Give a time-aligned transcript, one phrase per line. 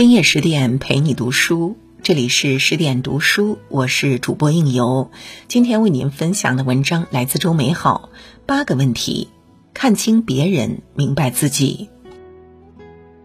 [0.00, 5.10] 深夜十点陪你读书，这里是十点读书，我是主播应由。
[5.46, 8.08] 今天为您分享的文章来自周美好。
[8.46, 9.28] 八个问题，
[9.74, 11.90] 看清别人，明白自己。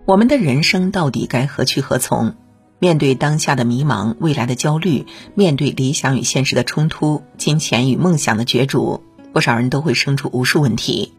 [0.04, 2.36] 我们的人生到底该何去何从？
[2.80, 9.02] 面对当下的迷茫，未来的焦虑，面对理想与现实的冲突，金钱与梦想的角逐，
[9.32, 11.14] 不少人都会生出无数问题。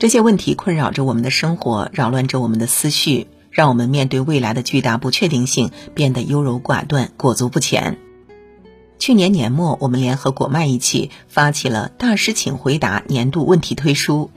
[0.00, 3.28] 这些问题困扰着我们的生活，扰乱着我们的思绪。
[3.52, 7.98] 让我们面对未来的巨大不确定性变得优柔寡断、裹足不前。
[8.98, 14.30] 去年年末，我们联合果麦一起发起了“大师请回答”年度问题推书。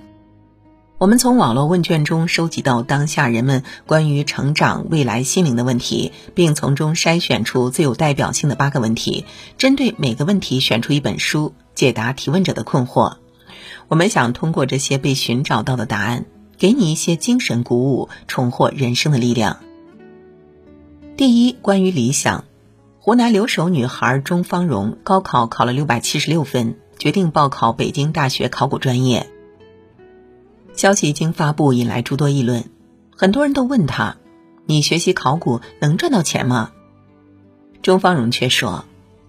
[0.97, 9.25] 我们从网络问卷中收集到当下人们关于成长、未来、心灵的问题，并从中筛选出最有代表性的八个问题，
[9.57, 13.17] 针对每个问题选出一本书，解答提问者的困惑。
[13.87, 16.25] 我们想通过这些被寻找到的答案。
[16.65, 19.59] 给你一些精神鼓舞，重获人生的力量。
[21.15, 22.45] 第一，关于理想，
[22.99, 29.29] 湖南留守女孩钟芳荣高考考了六百七十六分，决定报考北京大学考古专业。
[30.73, 32.63] 消息一经发布，引来诸多议论，
[33.15, 34.17] 很多人都问她
[34.65, 36.71] ：“你学习考古能赚到钱吗？”
[37.83, 38.85] 钟芳荣却说，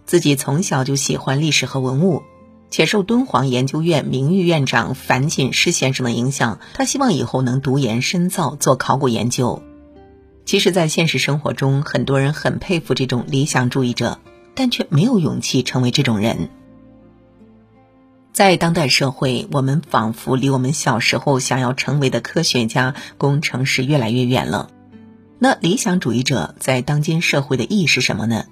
[0.07, 2.23] 自己从小就喜欢历史和文物。
[2.71, 9.63] 且受敦煌研究院名誉院长樊锦诗先生的影响，他希望以后能读研深造，做考古研究。
[10.45, 14.21] 其实，在现实生活中，很多人很佩服这种理想主义者，
[14.55, 16.51] 但却没有勇气成为这种人。
[18.33, 24.71] 在当代社会，我们仿佛离我们小时候想要成为的科学家、工程师越来越远了。
[25.39, 28.45] 那理想主义者在当今社会的意义是什么呢？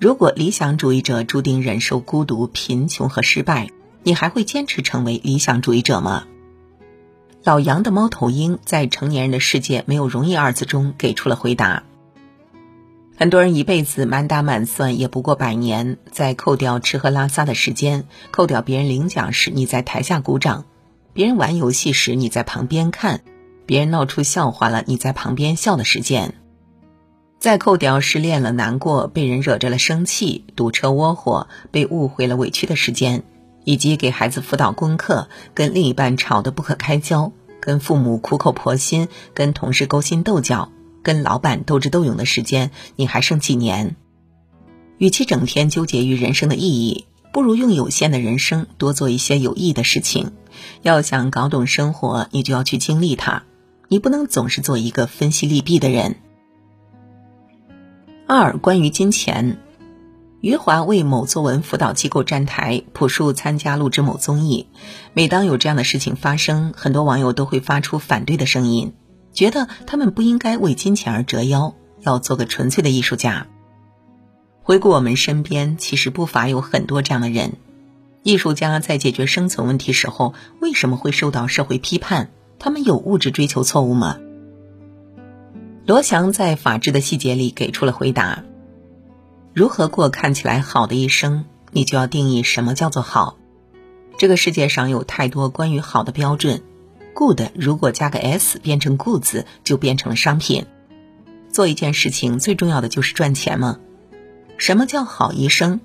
[0.00, 3.70] 如果理想主义者注定忍受孤独、贫穷和失败，
[4.02, 6.24] 你还会坚持成为理想主义者吗？
[7.42, 11.84] 老杨的猫头鹰在《成年人的世界没有容易》二字中给出了回答。
[13.16, 20.64] 很多人一辈子满打满算也不过百年，在扣掉吃喝拉撒的时间，扣掉别人领奖时你在台下鼓掌，
[21.12, 23.20] 别人玩游戏时你在旁边看，
[23.66, 26.34] 别人闹出笑话了你在旁边笑的时间。
[27.44, 33.22] 再扣掉失恋了、难过、被人惹着了生气、堵车窝火、被误会了委屈的时间，
[33.64, 40.70] 以及给孩子辅导功课、跟另一半吵得不可开交、跟父母苦口婆心、跟同事勾心斗角、
[41.02, 43.94] 跟老板斗智斗勇的时间，你还剩几年？
[44.96, 50.32] 与其整天纠结于人生的意义，不如用有限的人生多做一些有意义的事情。
[50.80, 53.42] 要想搞懂生活，你就要去经历它，
[53.88, 56.16] 你不能总是做一个分析利弊的人。
[58.26, 59.58] 二、关于金钱，
[60.40, 64.66] 余华为某作文辅导机构站台，朴树参加录制某综艺。
[65.12, 68.94] 每当有这样的事情发生，很多网友都会发出反对的声音，
[69.34, 73.46] 觉得他们不应该为金钱而折腰，要做个纯粹的艺术家。
[74.62, 77.52] 回顾我们身边，其实不乏有很多这样的人。
[78.22, 82.30] 艺术家在解决生存问题时候，为什么会受到社会批判？
[82.58, 84.16] 他们有物质追求错误吗？
[85.86, 88.42] 罗翔在《法治的细节》里给出了回答：
[89.52, 93.36] 如何过看起来好的一生，你就要定义什么叫做好。
[94.16, 96.62] 这个世界上有太多关于好的标准
[97.12, 100.64] ，good 如果加个 s 变成 goods，就变成了商品。
[101.52, 103.78] 做一件事情最重要的就是赚钱吗？
[104.56, 105.80] 什么叫好医生？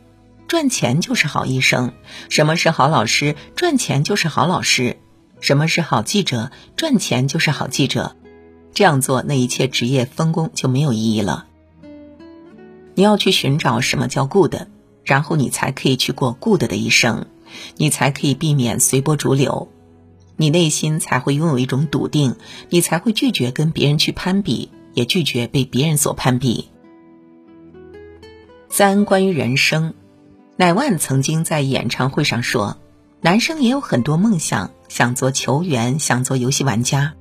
[0.48, 1.92] 赚钱就是好医生。
[2.30, 3.36] 什么是好老师？
[3.54, 4.96] 赚钱就是好老师。
[5.42, 6.52] 什么是好记者？
[6.78, 8.16] 赚钱就是好记者。
[8.74, 11.48] 这样做，那一切职业分工就没有意义了。
[12.96, 14.56] 你要去寻找什么叫 good，
[15.04, 17.28] 然后你才可以去过 good 的一生，
[17.78, 19.70] 你才可以避免随波逐流，
[20.38, 22.36] 你内心才会拥有一种笃定，
[22.70, 26.70] 你才会拒绝跟别人去攀比，也拒绝被别人所攀比。
[28.70, 29.94] 三、关于人生，
[30.56, 32.78] 乃万曾经在演唱会上说，
[33.22, 37.16] 男生也有很多梦想，想做球员，想做游戏玩家。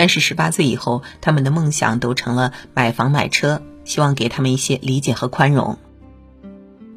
[0.00, 5.76] 但是十八岁以后，他们的梦想都成了买房买车，希望给他们一些理解和宽容。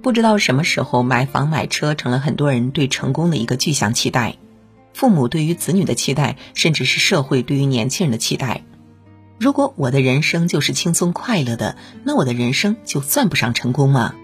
[0.02, 4.38] 不知道什么时候，买房买车成了很多人对成功的一个具象期待，
[4.94, 8.64] 父母对于子女的期待，甚至是社会对于年轻人的期待。
[9.38, 11.76] 如果我的人生就是轻松快乐的，
[12.06, 14.16] 那我的人生就算不上成功吗？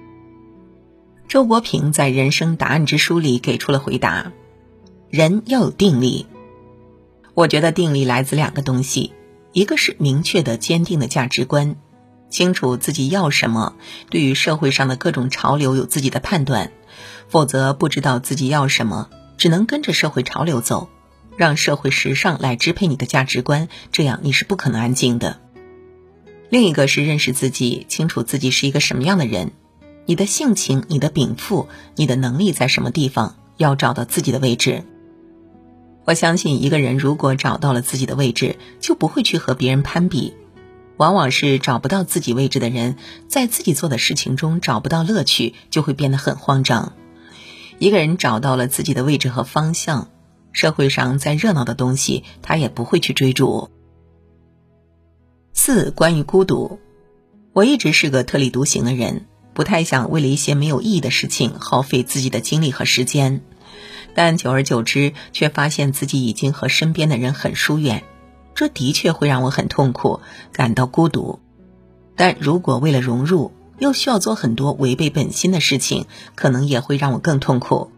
[1.27, 4.31] 周国平在《人生答案之书》里给出了回答：
[5.09, 6.27] 人要有定力。
[7.39, 9.13] 我觉得定力来自两个东西，
[9.53, 11.77] 一个是明确的、坚定的价值观，
[12.29, 13.75] 清楚自己要什么，
[14.09, 16.73] 对于社会上的各种潮流有自己的判断，
[17.29, 20.89] 否则不知道自己要什么，只能跟着社会潮流走，
[21.37, 25.39] 让社会时尚来支配你的价值观，这样你是不可能安静的。
[26.49, 29.53] 另一个是认识自己，清楚自己是一个什么样的人，
[30.05, 34.83] 你的性情、你的禀赋、你的能力在什么地方，要找到自己的位置。
[36.09, 40.33] 我相信一个人如果找到了自己的位置，就不会去和别人攀比。
[40.97, 42.95] 往往是找不到自己位置的人，
[43.27, 46.93] 在自己做的事情中找不到乐趣，就会变得很慌张。
[47.77, 50.09] 一个人找到了自己的位置和方向，
[50.51, 53.69] 社会上再热闹的东西，他也不会去追逐。
[55.53, 56.79] 四、关于孤独，
[57.53, 63.43] 我一直是个特立独行的人，不太想为了一些没有意义的事情耗费自己的精力和时间，
[64.21, 68.03] 但久而久之，却发现自己已经和身边的人很疏远。
[68.53, 70.19] 这的确会让我很痛苦，
[70.51, 71.39] 感到孤独。
[72.17, 76.05] 但如果为了融入，又需要做很多违背本心的事情，
[76.35, 77.91] 可能也会让我更痛苦。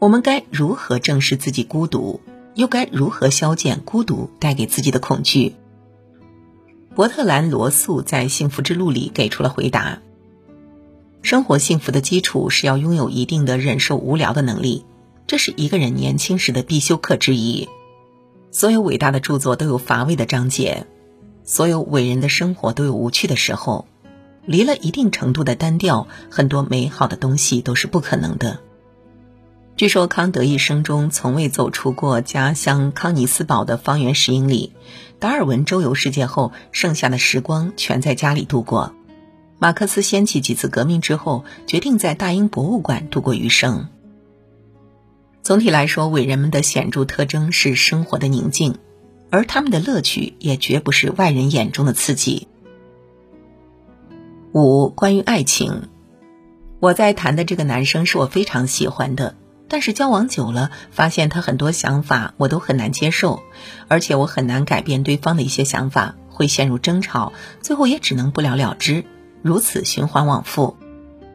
[0.00, 2.20] 我们该如何正视自己孤独，
[2.56, 5.54] 又该如何消减孤独带给自己的恐惧？
[6.96, 10.00] 伯特兰·罗素在《幸福之路》里给出了回答：
[11.22, 14.84] 生活幸福的基础是要拥有一定的忍受无聊的能力，
[15.26, 17.68] 这是一个人年轻时的必修课之一。
[18.50, 20.86] 所有伟大的著作都有乏味的章节，
[21.44, 23.86] 所有伟人的生活都有无趣的时候。
[24.44, 28.58] 离了一定程度的单调，很多美好的东西都是不可能的。
[29.76, 34.72] 据说康德一生中从未走出过家乡康尼斯堡的方圆十英里。
[35.18, 38.92] 达尔文周游世界后，剩下的时光全在家里度过。
[39.60, 43.88] 马克思掀起几次革命之后，决定在大英博物馆度过余生。
[45.42, 48.76] 总体来说，伟人们的显著特征是生活的宁静，
[49.28, 52.46] 而他们的乐趣也绝不是外人眼中的刺激。
[54.52, 55.88] 五、关于爱情，
[56.78, 59.34] 我在谈的这个男生是我非常喜欢的，
[59.66, 63.42] 但是交往久了，发现他很多想法我都很难接受，
[63.88, 69.04] 而且我很难改变对方的一些想法，会陷入争吵，最后也只能不了了之，
[69.42, 70.76] 如此循环往复。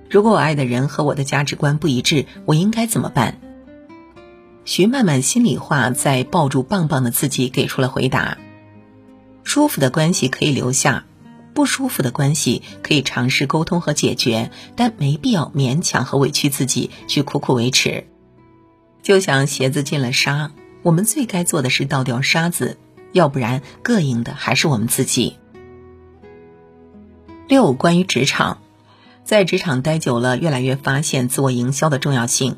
[0.10, 3.42] 如果我爱的人和我的价值观不一致，我应该怎么办？
[4.68, 8.38] 徐曼曼心里话在抱住棒棒的自己给出了回答：
[9.46, 11.06] 舒服的关系可以留下，
[11.54, 18.08] 不舒服的关系可以尝试沟通和解决，但没必要勉强和委屈自己去苦苦维持。
[19.02, 20.52] 就像鞋子进了沙，
[20.84, 22.78] 我们最该做的是倒掉沙子，
[23.14, 25.38] 要不然膈应的还是我们自己。
[27.48, 28.60] 六、关于职场，
[29.24, 32.58] 在职场待久了，越来越发现自我营销的重要性。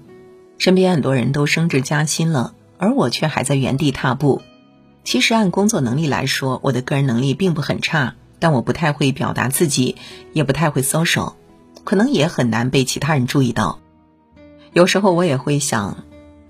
[0.60, 4.42] 身边很多人都升职加薪了，而我却还在原地踏步。
[5.06, 9.96] 其实按工作能力来说，我的个人能力并不很差，但我不太会表达自己，
[10.34, 11.38] 也不太会搜手，
[11.86, 13.80] 可能也很难被其他人注意到。
[14.74, 16.04] 有时候我也会想，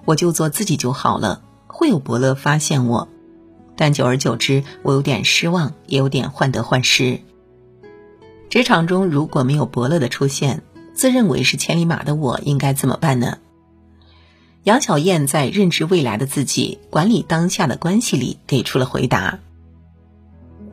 [0.05, 3.07] 我就做自己就好了，会有伯乐发现我。
[3.77, 7.21] 但久而久之，我有点失望，也有点患得患失。
[8.49, 10.63] 职场中如果没有伯乐的出现，
[10.95, 13.37] 自认为是千里马的我应该怎么办呢？
[14.69, 19.39] 杨小燕在《认知未来的自己，管理当下的关系》里给出了回答：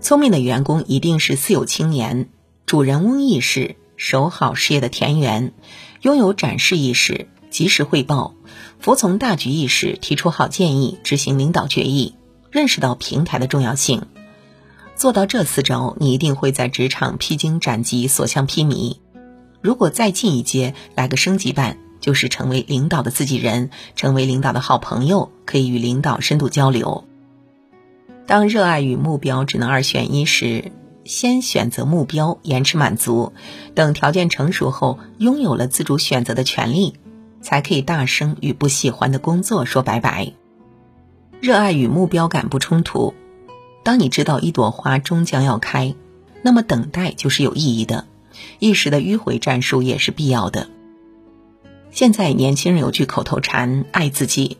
[0.02, 2.28] 聪明的员工一定是四有青年，
[2.66, 5.54] 主人翁意识，守好事业的田园，
[6.02, 8.34] 拥有展示意识，及时汇报，
[8.80, 12.16] 服从大局意识，提出好建议，执行领导决议，
[12.50, 14.02] 认识到平台的重要性。
[14.94, 18.98] 做到这四招，你一定会在职场披荆斩棘，所向披靡。
[19.62, 21.78] 如果再进一阶，来个升级版。
[22.00, 27.04] 就是成为领导的自己人，成为领导的好朋友，可以与领导深度交流。
[28.26, 30.72] 当热爱与目标只能二选一时，
[31.04, 33.32] 先选择目标，延迟满足，
[33.74, 36.94] 等条件成熟后，拥有了自主选择的权利，
[37.40, 40.32] 才可以大声与不喜欢的工作说拜拜。
[41.40, 43.14] 热爱与目标感不冲突。
[43.84, 45.94] 当你知道一朵花终将要开，
[46.42, 48.06] 那么等待就是有意义的，
[48.58, 50.68] 一时的迂回战术也是必要的。
[51.96, 54.58] 现在年轻人有句口头禅“爱自己”，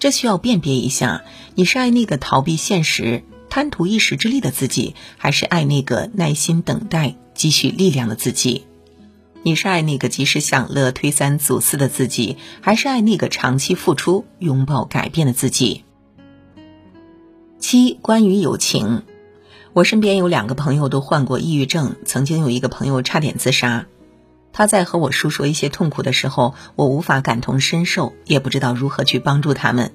[0.00, 1.22] 这需要辨别一下：
[1.54, 8.66] 你是爱那个逃避现实、贪图一时之利的自己，还是爱那个耐心等待、积蓄力量的自己？
[9.44, 15.84] 你是爱那个及时享乐、推三阻四的自己，还是爱那个长期付出、拥抱改变的自己？
[17.60, 19.02] 七、关于友情，
[19.72, 23.86] 我身边有两个朋友都患过抑郁症，曾经有一个朋友差点自杀。
[24.52, 29.92] 他在和我诉说一些痛苦的时候，我无法感同身受，也不知道如何去帮助他们。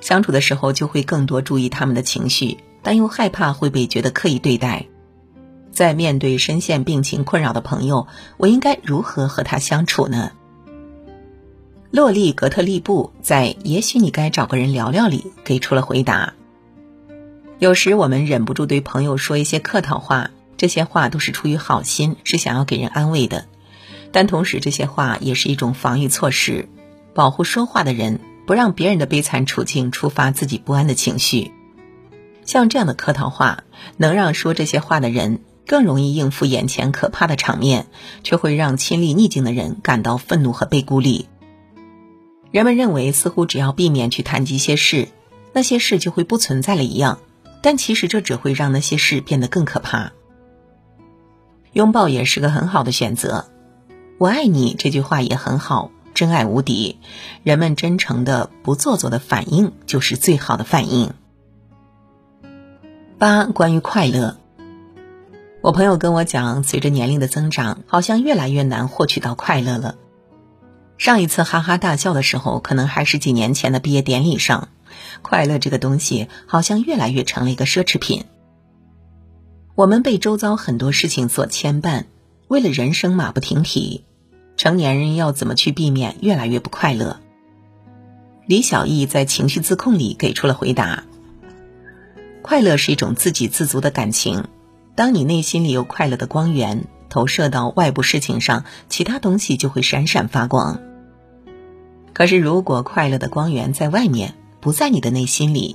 [0.00, 4.86] 相处的时候就会更多注意他们的情绪，但又害怕会被觉得刻意对待。
[5.70, 8.08] 在面对深陷病情困扰的朋友，
[8.38, 10.32] 我应该如何和他相处呢？
[11.92, 16.34] 洛丽·格特利布在《也许你该找个人聊聊》里给出了回答：
[17.58, 23.46] 有时我们忍不住对朋友说一些客套话，这些话都是出于好心，是想要给人安慰的。
[24.12, 26.68] 但同时，这些话也是一种防御措施，
[27.14, 31.52] 保护说话的人，不让别人的悲惨处境触发自己不安的情绪。
[32.44, 33.62] 像这样的客套话，
[33.96, 37.86] 能让说这些话的人更容易应付眼前可怕的场面，
[38.24, 41.28] 却会让亲历逆境的人感到愤怒和被孤立。
[42.50, 45.06] 人们认为，似乎只要避免去谈及一些事，
[45.52, 47.20] 那些事就会不存在了一样，
[47.62, 50.10] 但其实这只会让那些事变得更可怕。
[51.72, 53.49] 拥抱也是个很好的选择。
[54.20, 56.98] 我爱你这句话也很好，真爱无敌。
[57.42, 61.14] 人们真诚的、不做作的反应就是最好的反应。
[63.16, 64.36] 八、关于快乐，
[65.62, 69.96] 我朋友跟我讲，随着年龄的增长，好像越来越难获取到快乐了。
[70.98, 74.68] 上一次哈哈大笑的时候，可能还是几年前的毕业典礼上。
[75.22, 78.26] 快乐这个东西，好像越来越成了一个奢侈品。
[79.74, 82.04] 我们被周遭很多事情所牵绊，
[82.48, 84.04] 为了人生马不停蹄。
[84.60, 87.18] 成年人要怎么去避免越来越不快乐？
[88.44, 91.04] 李小艺在《情绪自控》里给出了回答：
[92.42, 94.48] 快乐是一种自给自足的感情。
[94.94, 100.78] 当你内心里有快乐的光源，投射到外部事情上，其他东西就会闪闪发光。
[102.12, 105.74] 可是，如果快乐的光源在外面，不在你的内心里，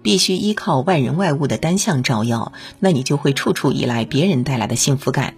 [0.00, 5.34] 必须依靠外人外物的单向照耀，那你就会处处依赖别人带来的幸福感，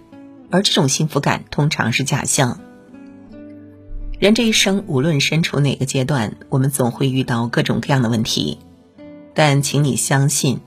[0.49, 2.61] 而这种幸福感通常是假象。
[4.19, 8.57] 人这一生，无论身处哪个阶段，我们总会遇到各种各样的问题。
[9.35, 10.59] 但请你相信，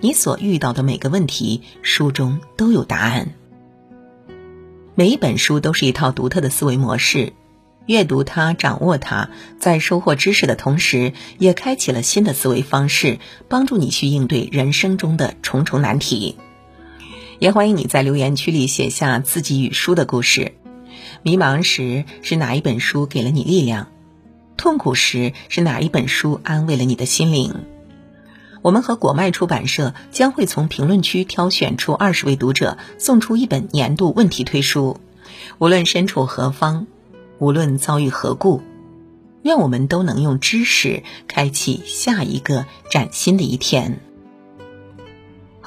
[0.00, 3.34] 你所遇到的每个问题，书中都有答案。
[4.96, 7.34] 每一本书都是一套独特的思维模式，
[7.86, 16.36] 阅读它，掌握它，在收获知识的同时，也开启了新的思维方式，帮助你去应对人生中的重重难题。
[17.38, 20.54] 也欢迎你在留言区里写下自己与书的故事。
[21.22, 23.88] 迷茫时是哪一本书给了你力量？
[24.56, 27.54] 痛苦时是哪一本书安慰了你的心灵？
[28.60, 34.98] 我们和果麦出版社将会从评论区挑选出二十位读者，送出一本年度问题推书。
[35.58, 36.86] 无论身处何方，
[37.38, 38.62] 无论遭遇何故，
[39.42, 44.00] 愿我们都能用知识开启下一个崭新的一天。